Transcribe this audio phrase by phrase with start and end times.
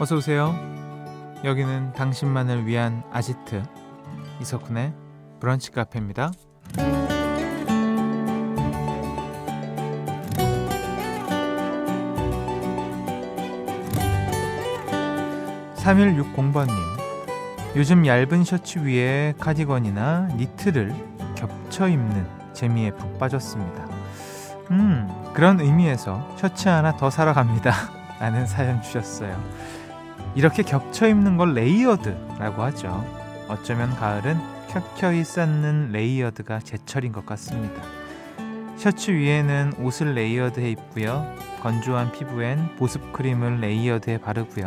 [0.00, 0.54] 어서 오세요.
[1.44, 3.62] 여기는 당신만을 위한 아지트
[4.40, 4.94] 이석훈의
[5.40, 6.30] 브런치 카페입니다.
[15.76, 16.70] 3160번님
[17.76, 20.94] 요즘 얇은 셔츠 위에 카디건이나 니트를
[21.34, 23.86] 겹쳐 입는 재미에 푹 빠졌습니다.
[24.70, 27.74] 음, 그런 의미에서 셔츠 하나 더 사러 갑니다.
[28.18, 29.38] 라는 사연 주셨어요.
[30.34, 33.04] 이렇게 겹쳐 입는 걸 layered라고 하죠.
[33.48, 37.82] 어쩌면 가을은 켜켜이 쌓는 layered가 제철인 것 같습니다.
[38.76, 41.34] 셔츠 위에는 옷을 layered해 입고요.
[41.62, 44.66] 건조한 피부엔 보습 크림을 layered해 바르고요.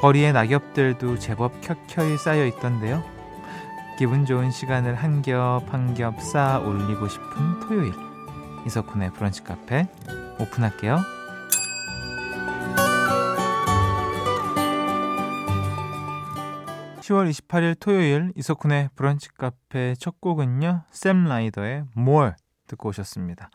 [0.00, 3.02] 거리의 낙엽들도 제법 켜켜이 쌓여 있던데요.
[3.98, 7.92] 기분 좋은 시간을 한 겹 한 겹 쌓아 올리고 싶은 토요일.
[8.66, 9.86] 이석훈의 브런치 카페
[10.38, 11.00] 오픈할게요.
[17.10, 20.84] 10월 28일 토요일 이석훈의 브런치 카페 첫 곡은요.
[20.92, 22.32] 샘 라이더의 More
[22.68, 23.50] 듣고 오셨습니다.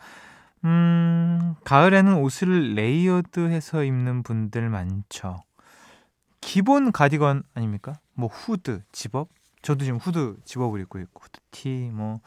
[0.66, 5.42] 음, 가을에는 옷을 layered해서 입는 분들 많죠.
[6.42, 7.94] 기본 가디건 아닙니까?
[8.14, 9.30] 뭐 후드, 집업.
[9.62, 12.20] 저도 지금 후드 zip-up을 입고 있고 후드티 뭐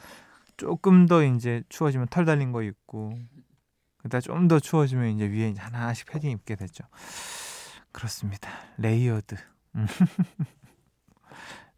[0.57, 3.13] 조금 더 이제 추워지면 털 달린 거 입고
[4.01, 6.85] 그다음 좀더 추워지면 이제 위에 하나씩 패딩 입게 되죠.
[7.91, 8.49] 그렇습니다.
[8.77, 9.35] layered.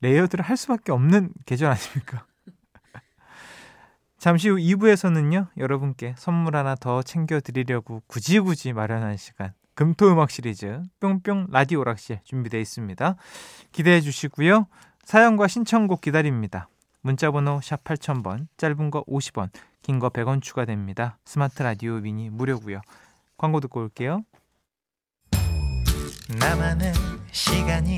[0.01, 0.07] 음.
[0.07, 2.25] layered를 할 수밖에 없는 계절 아닙니까?
[4.17, 11.47] 잠시 후 2부에서는요, 여러분께 선물 하나 더 챙겨드리려고 굳이 굳이 마련한 시간, 금토음악 시리즈, 뿅뿅
[11.49, 13.15] 라디오 락실 준비되어 있습니다.
[13.71, 14.67] 기대해 주시고요.
[15.05, 16.67] 사연과 신청곡 기다립니다.
[17.01, 19.49] 문자번호 샵 8000번, 짧은 거 50원,
[19.81, 21.17] 긴 거 100원 추가됩니다.
[21.25, 22.81] 스마트 라디오 미니 무료고요.
[23.37, 24.23] 광고 듣고 올게요.
[26.39, 26.93] 나만의
[27.31, 27.97] 시간이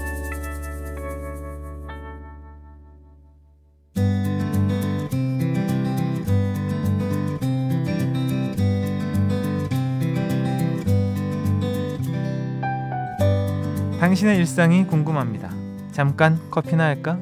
[14.11, 15.49] 당신의 일상이 궁금합니다.
[15.93, 17.17] 잠깐 커피나 할까?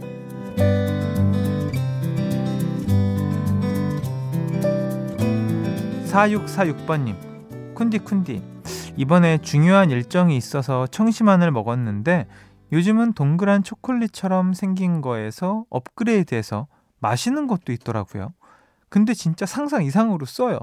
[6.08, 8.42] 4646번님, 쿤디쿤디.
[8.98, 12.26] 이번에 중요한 일정이 있어서 청심환을 먹었는데
[12.72, 16.66] 요즘은 동그란 초콜릿처럼 생긴 거에서 업그레이드해서
[16.98, 18.34] 마시는 것도 있더라고요.
[18.90, 20.58] 근데 진짜 상상 이상으로 써요.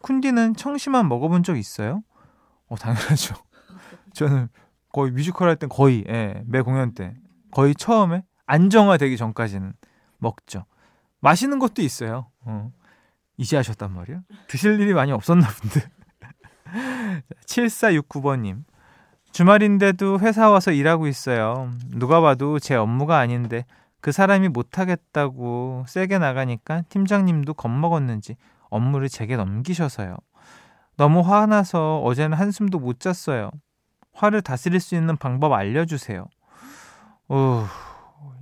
[0.00, 2.02] 쿤디는 청심환 먹어본 적 있어요?
[2.68, 3.34] 어, 당연하죠.
[4.14, 4.48] 저는
[4.92, 7.14] 거의 뮤지컬 할 땐 거의 예, 매 공연 때
[7.50, 9.72] 거의 처음에 안정화되기 전까지는
[10.18, 10.64] 먹죠.
[11.20, 12.30] 마시는 것도 있어요.
[12.44, 12.70] 어.
[13.36, 14.20] 이제 하셨단 말이야?
[14.48, 15.90] 드실 일이 많이 없었나 본데.
[17.46, 18.64] 7469번님.
[19.32, 21.70] 주말인데도 회사 와서 일하고 있어요.
[21.94, 23.64] 누가 봐도 제 업무가 아닌데
[24.00, 28.36] 그 사람이 못하겠다고 세게 나가니까 팀장님도 겁먹었는지
[28.70, 30.16] 업무를 제게 넘기셔서요.
[30.96, 33.50] 너무 화나서 어제는 한숨도 못 잤어요.
[34.12, 36.26] 화를 다스릴 수 있는 방법 알려주세요.
[37.28, 37.66] 어,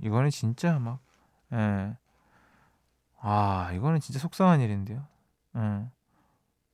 [0.01, 0.99] 이거는 진짜 막,
[1.53, 1.95] 예.
[3.21, 5.05] 아, 이거는 진짜 속상한 일인데요.
[5.55, 5.85] 예.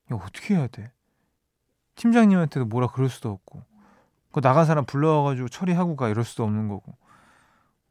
[0.08, 0.92] 이거 어떻게 해야 돼?
[1.96, 3.64] 팀장님한테도 뭐라 그럴 수도 없고,
[4.32, 6.96] 그 나간 사람 불러와가지고 처리하고 가 이럴 수도 없는 거고.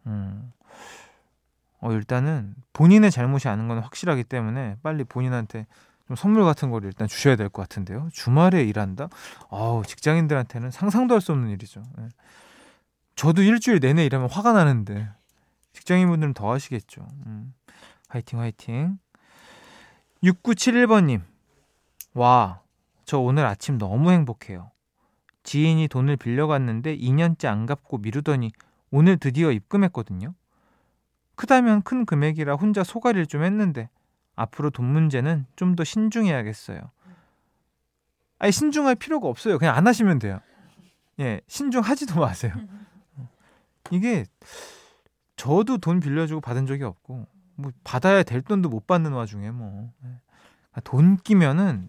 [0.07, 0.53] 음.
[1.81, 5.67] 어, 일단은 본인의 잘못이 아닌 건 확실하기 때문에 빨리 본인한테
[6.07, 8.09] 좀 선물 같은 거를 일단 주셔야 될 것 같은데요.
[8.12, 9.09] 주말에 일한다?
[9.51, 11.83] 아우, 직장인들한테는 상상도 할 수 없는 일이죠.
[11.97, 12.09] 네.
[13.17, 15.09] 저도 일주일 내내 일하면 화가 나는데
[15.73, 17.06] 직장인분들은 더 하시겠죠.
[17.27, 17.55] 음.
[18.09, 18.99] 화이팅 화이팅.
[20.23, 21.23] 6971번님.
[22.15, 22.61] 와,
[23.05, 24.71] 저 오늘 아침 너무 행복해요.
[25.43, 28.53] 지인이 돈을 빌려갔는데 2년째 안 갚고 미루더니
[28.91, 30.35] 오늘 드디어 입금했거든요.
[31.37, 33.89] 크다면 큰 금액이라 혼자 소가리를 좀 했는데
[34.37, 36.91] 앞으로 돈 문제는 좀 더 신중해야겠어요.
[38.39, 39.59] 아니 신중할 필요가 없어요.
[39.59, 40.41] 그냥 안 하시면 돼요.
[41.21, 42.53] 예, 신중하지도 마세요.
[43.91, 44.25] 이게
[45.37, 47.27] 저도 돈 빌려주고 받은 적이 없고
[47.57, 51.23] 뭐 받아야 될 돈도 못 받는 와중에 뭐돈 예.
[51.23, 51.89] 끼면은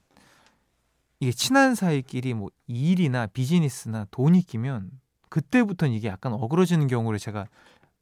[1.20, 4.92] 이게 친한 사이끼리 뭐 일이나 비즈니스나 돈이 끼면
[5.30, 7.48] 그때부터는 이게 약간 어그러지는 경우를 제가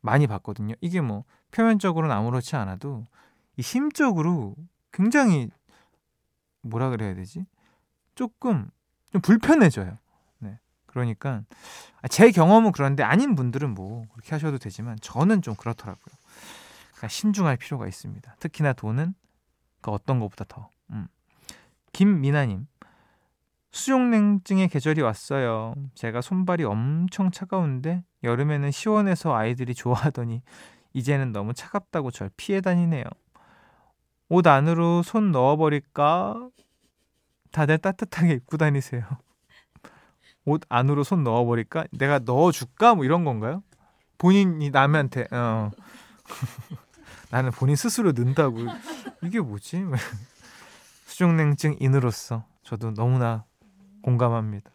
[0.02, 0.76] 많이 봤거든요.
[0.82, 3.06] 이게 뭐 표면적으로는 아무렇지 않아도
[3.58, 4.56] 이 심적으로
[4.92, 5.50] 굉장히
[6.62, 7.46] 뭐라 그래야 되지?
[8.16, 8.70] 조금
[9.12, 9.98] 좀 불편해져요.
[10.40, 10.60] 네.
[10.86, 11.44] 그러니까
[12.02, 16.16] 아, 제 경험은 그런데 아닌 분들은 뭐 그렇게 하셔도 되지만 저는 좀 그렇더라고요.
[16.92, 18.36] 그러니까 신중할 필요가 있습니다.
[18.40, 19.14] 특히나 돈은
[19.82, 20.70] 그 어떤 것보다 더.
[20.92, 21.08] 음.
[21.92, 22.68] 김미나님
[23.72, 25.74] 수족냉증의 계절이 왔어요.
[25.96, 30.44] 제가 손발이 엄청 차가운데 여름에는 시원해서 아이들이 좋아하더니
[30.94, 33.04] 이제는 너무 차갑다고 절 피해 다니네요.
[34.34, 36.50] 옷 안으로 손 넣어버릴까?
[37.52, 39.04] 다들 따뜻하게 입고 다니세요.
[40.46, 41.86] 옷 안으로 손 넣어버릴까?
[41.92, 42.96] 내가 넣어줄까?
[42.96, 43.62] 뭐 이런 건가요?
[44.18, 45.70] 본인이 남한테 어.
[47.30, 48.58] 나는 본인 스스로 넣는다고
[49.22, 49.84] 이게 뭐지?
[51.06, 53.46] 수족냉증 인으로서 저도 너무나
[54.02, 54.72] 공감합니다.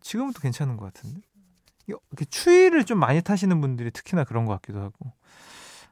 [0.00, 1.20] 지금은 또 괜찮은 것 같은데.
[2.28, 5.12] 추위를 좀 많이 타시는 분들이 특히나 그런 것 같기도 하고.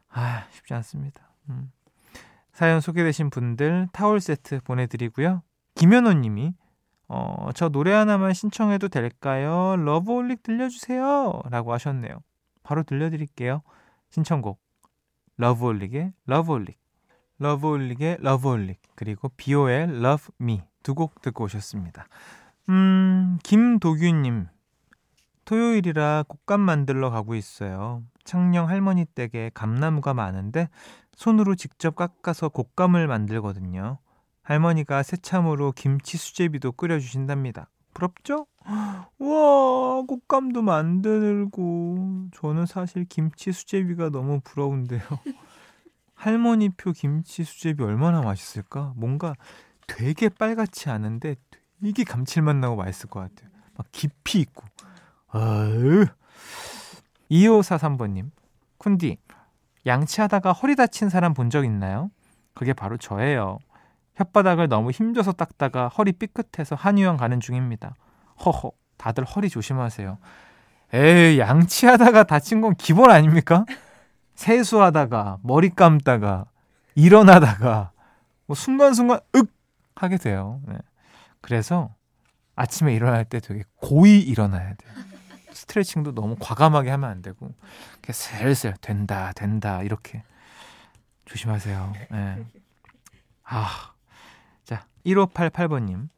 [0.08, 1.29] 아, 쉽지 않습니다.
[1.50, 1.72] 음.
[2.52, 5.42] 사연 소개되신 분들 타월 세트 보내드리고요.
[5.74, 6.54] 김현호 님이,
[7.08, 9.76] 어, 저 노래 하나만 신청해도 될까요?
[9.76, 11.42] 러브홀릭 들려주세요.
[11.50, 12.22] 라고 하셨네요.
[12.62, 13.62] 바로 들려드릴게요.
[14.10, 14.60] 신청곡.
[15.38, 16.78] 러브홀릭의 러브홀릭.
[17.38, 18.80] 러브홀릭의 러브홀릭.
[18.94, 20.62] 그리고 비오의 Love Me.
[20.82, 22.06] 두 곡 듣고 오셨습니다.
[22.68, 24.46] 음, 김도규님.
[25.44, 28.02] 토요일이라 곶감 만들러 가고 있어요.
[28.24, 30.68] 창녕 할머니 댁에 감나무가 많은데
[31.20, 33.98] 손으로 직접 깎아서 곶감을 만들거든요.
[34.42, 37.68] 할머니가 새참으로 김치 수제비도 끓여주신답니다.
[37.92, 38.46] 부럽죠?
[39.18, 42.28] 우와, 곶감도 만들고.
[42.32, 45.02] 저는 사실 김치 수제비가 너무 부러운데요.
[46.14, 48.94] 할머니표 김치 수제비 얼마나 맛있을까?
[48.96, 49.34] 뭔가
[49.86, 51.36] 되게 빨갛지 않은데
[51.82, 53.50] 되게 감칠맛 나고 맛있을 것 같아요.
[53.76, 54.64] 막 깊이 있고.
[55.28, 56.06] 아유.
[57.30, 58.30] 2543번님,
[58.78, 59.18] 쿤디,
[59.86, 62.10] 양치하다가 허리 다친 사람 본 적 있나요?
[62.54, 63.58] 그게 바로 저예요.
[64.18, 67.94] 혓바닥을 너무 힘줘서 닦다가 허리 삐끗해서 한의원 가는 중입니다.
[68.44, 70.18] 허허, 다들 허리 조심하세요.
[70.92, 73.64] 에이, 양치하다가 다친 건 기본 아닙니까?
[74.34, 76.46] 세수하다가, 머리 감다가,
[76.94, 77.92] 일어나다가,
[78.46, 79.50] 뭐 순간순간, 윽!
[79.94, 80.60] 하게 돼요.
[80.66, 80.74] 네.
[81.40, 81.94] 그래서
[82.56, 84.92] 아침에 일어날 때 되게 고이 일어나야 돼요.
[85.60, 87.52] 스트레칭도 너무 과감하게 하면 안 되고
[88.00, 90.22] 그냥 슬슬 된다 된다 이렇게
[91.26, 91.92] 조심하세요.
[92.10, 92.44] 네.
[93.44, 93.92] 아,
[94.64, 96.08] 자 1588번님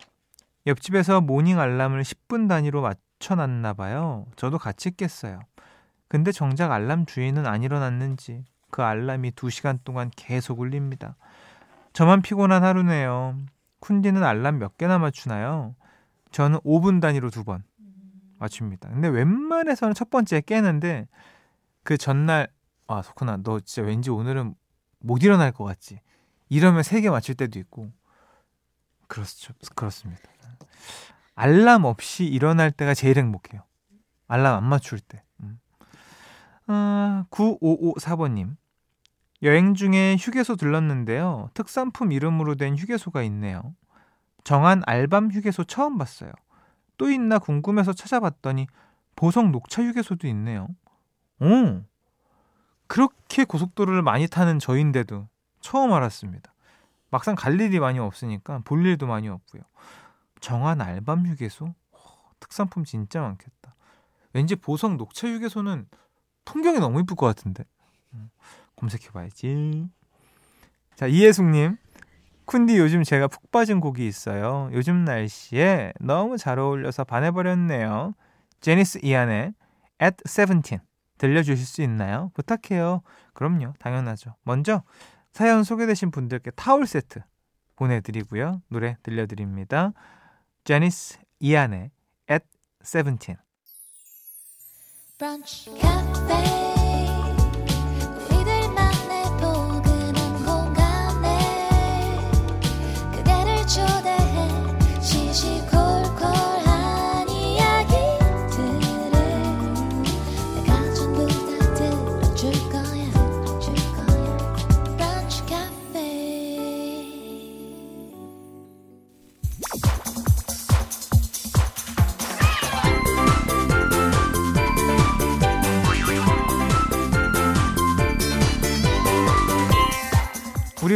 [0.67, 4.27] 옆집에서 모닝 알람을 10분 단위로 맞춰놨나 봐요.
[4.37, 5.41] 저도 같이 깼어요.
[6.09, 11.17] 근데 정작 알람 주인은 안 일어났는지 그 알람이 2시간 동안 계속 울립니다.
[11.95, 13.37] 저만 피곤한 하루네요.
[13.81, 15.75] 쿤디는 알람 몇 개나 맞추나요?
[16.31, 17.65] 저는 5분 단위로 두 번
[18.43, 18.89] 맞춥니다.
[18.91, 21.07] 근데 웬만해서는 첫 번째 깨는데
[21.85, 22.49] 그 전날
[22.89, 24.55] 아 소쿠나 너 진짜 왠지 오늘은
[25.01, 26.01] 못 일어날 것 같지?
[26.49, 27.91] 이러면 세 개 맞출 때도 있고
[29.07, 30.23] 그렇죠 그렇습니다.
[31.35, 33.63] 알람 없이 일어날 때가 제일 행복해요.
[34.29, 35.23] 알람 안 맞출 때.
[35.41, 35.61] 음.
[36.67, 38.57] 아, 9554번님.
[39.43, 41.49] 여행 중에 휴게소 들렀는데요.
[41.55, 43.75] 특산품 이름으로 된 휴게소가 있네요.
[44.45, 46.33] 정한 알밤 휴게소 처음 봤어요.
[47.03, 48.69] 또 있나 궁금해서 찾아봤더니
[49.17, 50.69] 보성 녹차 휴게소도 있네요.
[51.41, 51.83] 오!
[52.87, 55.29] 그렇게 고속도로를 많이 타는 저인데도
[55.61, 56.55] 처음 알았습니다.
[57.11, 59.63] 막상 갈 일이 많이 없으니까 볼 일도 많이 없고요.
[60.39, 61.75] 정한 알밤 휴게소?
[62.39, 63.75] 특산품 진짜 많겠다.
[64.33, 65.89] 왠지 보성 녹차 휴게소는
[66.45, 67.65] 풍경이 너무 이쁠 것 같은데.
[68.15, 68.31] 음.
[68.77, 69.89] 검색해봐야지.
[70.95, 71.79] 자, 이혜숙님.
[72.47, 74.69] 쿤디 요즘 제가 푹 빠진 곡이 있어요.
[74.73, 78.15] 요즘 날씨에 너무 잘 어울려서 반해버렸네요.
[78.61, 79.55] 제니스 이안의
[80.03, 80.81] At 17
[81.19, 82.31] 들려주실 수 있나요?
[82.35, 83.03] 부탁해요.
[83.33, 83.75] 그럼요.
[83.79, 84.35] 당연하죠.
[84.43, 84.83] 먼저
[85.33, 87.21] 사연 소개되신 분들께 타올 세트
[87.77, 88.63] 보내드리고요.
[88.69, 89.93] 노래 들려드립니다.
[90.65, 91.91] 제니스 이안의
[92.31, 92.45] At
[92.83, 93.37] 17
[95.19, 96.62] 브런치 카페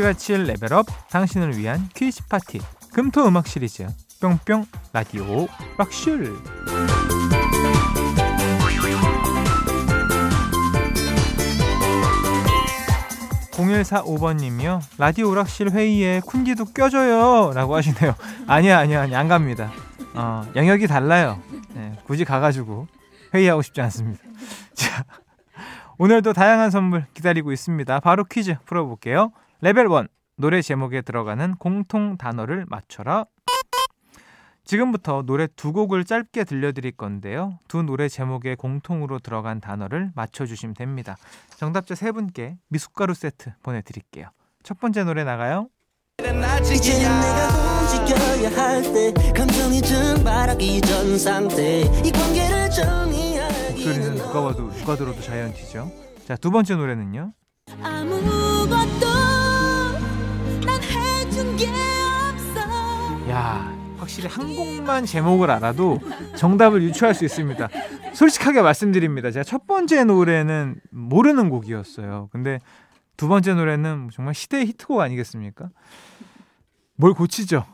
[0.06, 2.60] 같이 레벨업 당신을 위한 퀴즈 파티
[2.92, 3.88] 금토 음악 시리즈
[4.20, 6.32] 뿅뿅 라디오 락실
[13.50, 14.80] 0145번님이요.
[14.96, 17.52] 라디오 오락실 회의에 쿤디도 껴줘요.
[17.52, 18.14] 라고 하시네요.
[18.46, 19.18] 아니야 아니야 아니야.
[19.18, 19.72] 안 갑니다.
[20.14, 21.42] 어, 영역이 달라요.
[21.75, 22.86] 네, 굳이 가가지고
[23.34, 24.22] 회의하고 싶지 않습니다.
[24.72, 25.04] 자
[25.98, 27.98] 오늘도 다양한 선물 기다리고 있습니다.
[27.98, 29.32] 바로 퀴즈 풀어볼게요.
[29.60, 30.08] 레벨 1.
[30.36, 33.25] 노래 제목에 들어가는 공통 단어를 맞춰라.
[34.64, 37.58] 지금부터 노래 두 곡을 짧게 들려드릴 건데요.
[37.68, 41.16] 두 노래 제목에 공통으로 들어간 단어를 맞춰주시면 됩니다.
[41.56, 44.28] 정답자 세 분께 미숫가루 세트 보내드릴게요.
[44.62, 45.68] 첫 번째 노래 나가요.
[53.70, 55.92] 목소리는 누가 봐도 누가 들어도 자이언티죠.
[56.26, 57.32] 자, 두 번째 노래는요.
[57.82, 59.25] 아무것도.
[63.30, 65.98] 야, 확실히 한 곡만 제목을 알아도
[66.36, 67.68] 정답을 유추할 수 있습니다.
[68.14, 69.30] 솔직하게 말씀드립니다.
[69.30, 72.28] 제가 첫 번째 노래는 모르는 곡이었어요.
[72.32, 72.58] 근데
[73.16, 75.70] 두 번째 노래는 정말 시대의 히트곡 아니겠습니까?
[76.96, 77.64] 뭘 고치죠?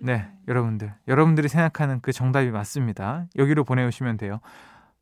[0.00, 0.92] 네, 여러분들.
[1.08, 3.26] 여러분들이 생각하는 그 정답이 맞습니다.
[3.36, 4.40] 여기로 보내주시면 돼요.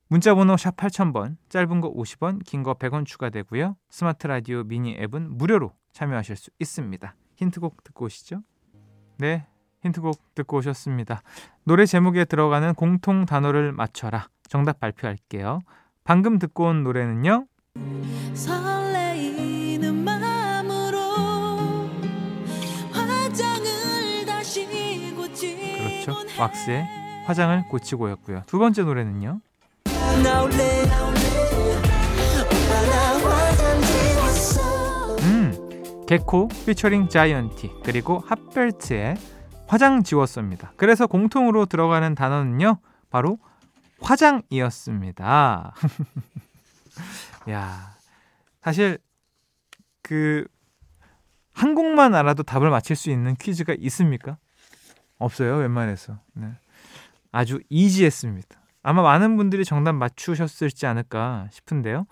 [0.09, 3.77] 문자 번호 샵 8000번, 짧은 거 50원, 긴 거 100원 추가되고요.
[3.91, 7.15] 스마트 라디오 미니 앱은 무료로 참여하실 수 있습니다.
[7.41, 8.43] 힌트곡 듣고 오시죠.
[9.19, 9.47] 네,
[9.83, 11.23] 힌트곡 듣고 오셨습니다.
[11.65, 14.29] 노래 제목에 들어가는 공통 단어를 맞춰라.
[14.49, 15.63] 정답 발표할게요.
[16.05, 17.47] 방금 듣고 온 노래는요.
[26.05, 26.15] 그렇죠.
[26.39, 26.87] 왁스의
[27.25, 28.43] 화장을 고치고였고요.
[28.47, 29.41] 두 번째 노래는요.
[29.87, 30.23] 음,
[36.11, 39.15] 개코 피처링 자이언티 그리고 핫벨트의
[39.69, 40.73] 화장 지웠습니다.
[40.77, 43.39] 그래서 공통으로 들어가는 단어는요, 바로
[44.01, 45.73] 화장이었습니다.
[47.51, 47.97] 야,
[48.61, 48.99] 사실
[50.03, 50.49] 그
[51.53, 54.37] 한 곡만 알아도 답을 맞힐 수 있는 퀴즈가 있습니까?
[55.17, 56.19] 없어요, 웬만해서.
[56.33, 56.49] 네.
[57.31, 58.61] 아주 easy했습니다.
[58.83, 62.07] 아마 많은 분들이 정답 맞추셨을지 않을까 싶은데요.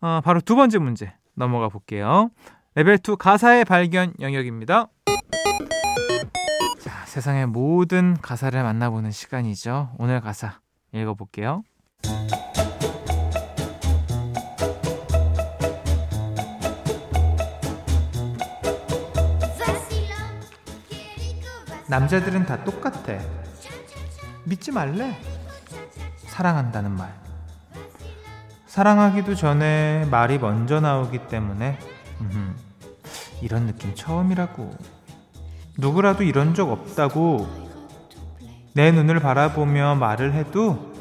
[0.00, 2.30] 어, 바로 두 번째 문제 넘어가 볼게요.
[2.76, 4.88] 레벨 2 가사의 발견 영역입니다.
[7.06, 9.94] 세상의 모든 가사를 만나보는 시간이죠.
[9.96, 10.58] 오늘 가사
[10.92, 11.62] 읽어볼게요.
[21.88, 23.20] 남자들은 다 똑같아.
[24.42, 25.16] 믿지 말래.
[26.26, 27.14] 사랑한다는 말.
[28.66, 31.78] 사랑하기도 전에 말이 먼저 나오기 때문에
[32.20, 32.56] 음,
[33.40, 34.76] 이런 느낌 처음이라고.
[35.78, 37.48] 누구라도 이런 적 없다고
[38.74, 40.92] 내 눈을 바라보며 말을 해도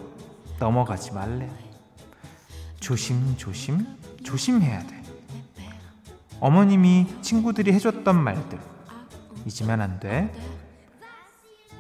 [0.60, 1.50] 넘어가지 말래.
[2.80, 3.86] 조심, 조심,
[4.24, 5.04] 조심해야 돼.
[6.40, 8.60] 어머님이 친구들이 해줬던 말들
[9.46, 10.32] 잊으면 안 돼.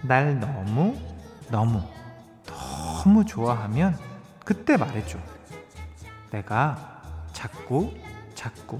[0.01, 0.97] 날 너무,
[1.49, 1.81] 너무,
[2.45, 3.97] 너무 좋아하면
[4.45, 5.17] 그때 말해줘.
[6.31, 7.01] 내가
[7.33, 7.93] 자꾸,
[8.35, 8.79] 자꾸,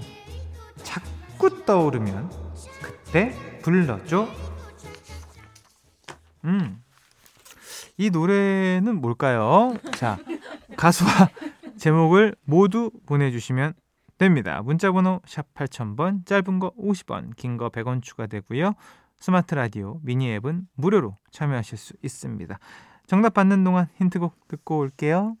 [1.66, 2.30] 떠오르면
[2.82, 4.28] 그때 불러줘.
[6.44, 6.82] 음.
[7.96, 9.74] 이 노래는 뭘까요?
[9.92, 10.18] 자,
[10.76, 11.10] 가수와
[11.78, 13.74] 제목을 모두 보내주시면
[14.18, 14.62] 됩니다.
[14.62, 18.74] 문자번호 샵 8000번, 짧은 거 50원, 긴 거 100원 추가되고요.
[19.18, 22.58] 스마트 라디오 미니 앱은 무료로 참여하실 수 있습니다.
[23.06, 25.36] 정답 받는 동안 힌트곡 듣고 올게요.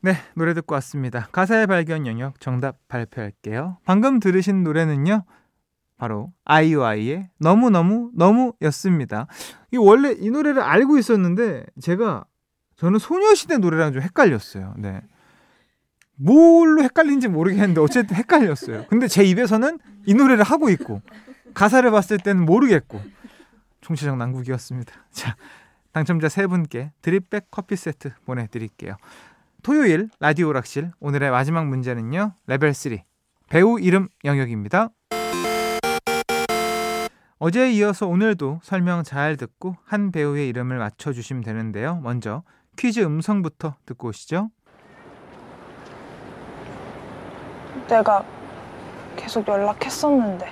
[0.00, 1.28] 네, 노래 듣고 왔습니다.
[1.32, 3.78] 가사의 발견 영역 정답 발표할게요.
[3.84, 5.24] 방금 들으신 노래는요.
[5.96, 9.26] 바로 아이오아이의 너무너무 너무였습니다.
[9.72, 12.24] 이 원래 이 노래를 알고 있었는데 제가
[12.76, 14.74] 저는 소녀시대 노래랑 좀 헷갈렸어요.
[14.78, 15.00] 네.
[16.16, 18.86] 뭘로 헷갈린지 모르겠는데 어쨌든 헷갈렸어요.
[18.88, 21.00] 근데 제 입에서는 이 노래를 하고 있고
[21.54, 23.00] 가사를 봤을 때는 모르겠고
[23.80, 24.92] 총체적 난국이었습니다.
[25.10, 25.36] 자,
[25.92, 28.96] 당첨자 세 분께 드립백 커피 세트 보내드릴게요.
[29.62, 32.34] 토요일 라디오 락실 오늘의 마지막 문제는요.
[32.46, 32.98] 레벨 3
[33.48, 34.90] 배우 이름 영역입니다.
[37.38, 41.96] 어제에 이어서 오늘도 설명 잘 듣고 한 배우의 이름을 맞춰주시면 되는데요.
[41.96, 42.42] 먼저
[42.76, 44.50] 퀴즈 음성부터 듣고 오시죠.
[47.88, 48.24] 내가
[49.16, 50.50] 계속 연락했었는데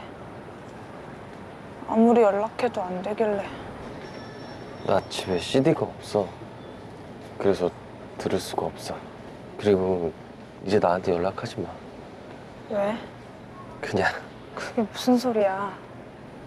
[1.88, 3.46] 아무리 연락해도 안 되길래
[4.86, 6.28] 나 집에 CD가 없어.
[7.38, 7.70] 그래서
[8.18, 8.96] 들을 수가 없어.
[9.58, 10.12] 그리고
[10.64, 11.68] 이제 나한테 연락하지 마.
[12.70, 12.96] 왜?
[13.80, 14.12] 그냥
[14.54, 15.72] 그게 무슨 소리야?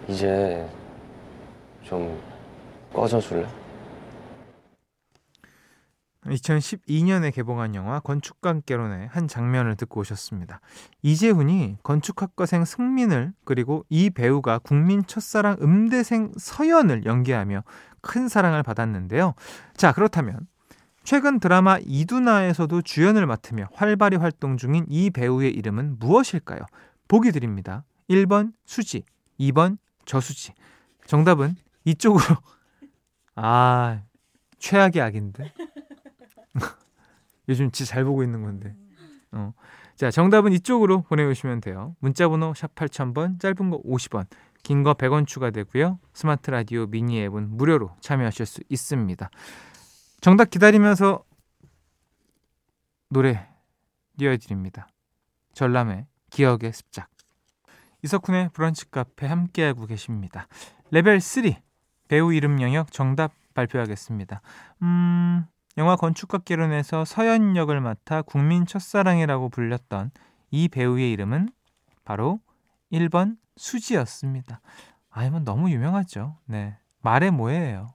[0.08, 0.68] 이제
[1.82, 2.20] 좀
[2.92, 3.46] 꺼져 줄래?
[6.26, 10.60] 2012년에 개봉한 영화 건축가 결혼의 한 장면을 듣고 오셨습니다.
[11.02, 17.62] 이재훈이 건축학과생 승민을 그리고 이 배우가 국민 첫사랑 음대생 서연을 연기하며
[18.00, 19.34] 큰 사랑을 받았는데요.
[19.76, 20.46] 자, 그렇다면
[21.04, 26.60] 최근 드라마 이두나에서도 주연을 맡으며 활발히 활동 중인 이 배우의 이름은 무엇일까요?
[27.06, 27.84] 보기 드립니다.
[28.10, 29.04] 1번 수지,
[29.38, 30.54] 2번 저수지.
[31.06, 32.24] 정답은 이쪽으로.
[33.36, 34.02] 아,
[34.58, 35.52] 최악의 악인데.
[37.48, 38.74] 요즘 진짜 잘 보고 있는 건데.
[39.32, 39.52] 어.
[39.94, 41.94] 자, 정답은 이쪽으로 보내주시면 돼요.
[42.00, 44.26] 문자번호 샵 8000번, 짧은 거 50원,
[44.62, 46.00] 긴 거 100원 추가되고요.
[46.12, 49.30] 스마트 라디오 미니 앱은 무료로 참여하실 수 있습니다.
[50.20, 51.22] 정답 기다리면서
[53.08, 53.48] 노래
[54.18, 54.88] 띄워드립니다.
[55.54, 57.08] 전람의 기억의 습작.
[58.06, 60.46] 이석훈의 브런치 카페 함께하고 계십니다.
[60.92, 61.54] 레벨 3
[62.06, 64.40] 배우 이름 영역 정답 발표하겠습니다.
[64.82, 65.44] 음,
[65.76, 70.12] 영화 건축가 결혼에서 서연 역을 맡아 국민 첫사랑이라고 불렸던
[70.52, 71.48] 이 배우의 이름은
[72.04, 72.38] 바로
[72.92, 74.60] 1번 수지였습니다.
[75.10, 76.38] 아이면 너무 유명하죠.
[76.44, 76.78] 네.
[77.02, 77.88] 말해 뭐예요.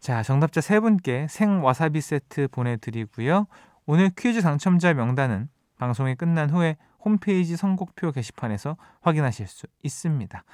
[0.00, 3.46] 자, 정답자 세 분께 생와사비 세트 보내드리고요.
[3.84, 10.44] 오늘 퀴즈 당첨자 명단은 방송이 끝난 후에 홈페이지 선곡표 게시판에서 확인하실 수 있습니다.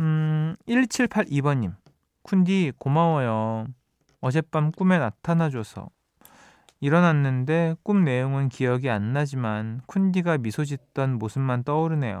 [0.00, 1.74] 음, 1782번님.
[2.24, 3.66] 쿤디 고마워요.
[4.20, 5.88] 어젯밤 꿈에 나타나줘서.
[6.80, 12.20] 일어났는데 꿈 내용은 기억이 안 나지만 쿤디가 미소 짓던 모습만 떠오르네요.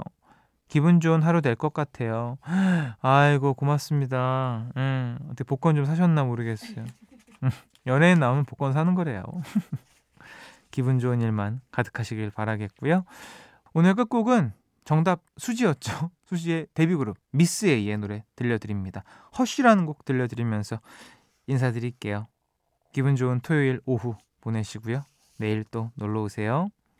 [0.68, 2.38] 기분 좋은 하루 될 것 같아요.
[3.00, 4.66] 아이고 고맙습니다.
[4.76, 6.84] 음, 어떻게 복권 좀 사셨나 모르겠어요.
[7.42, 7.50] 음,
[7.86, 9.22] 연예인 나오면 복권 사는 거래요.
[10.70, 13.04] 기분 좋은 일만 가득하시길 바라겠고요.
[13.78, 14.54] 오늘 끝곡은
[14.86, 16.10] 정답 수지였죠.
[16.24, 19.04] 수지의 데뷔 그룹 미스 A의 노래 들려드립니다.
[19.38, 20.80] 허쉬라는 곡 들려드리면서
[21.46, 22.26] 인사드릴게요.
[22.94, 25.02] 기분 좋은 토요일 오후 보내시고요.
[25.36, 26.70] 내일 또 놀러 오세요.